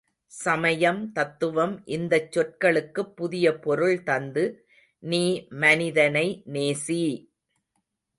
சமயம் 0.31 1.11
தத்துவம் 1.11 1.75
இந்தச் 1.87 2.31
சொற்களுக்குப் 2.31 3.11
புதிய 3.15 3.59
பொருள் 3.59 4.03
தந்து 4.03 4.45
நீ 5.03 5.21
மனிதனை 5.59 6.25
நேசி! 6.53 7.01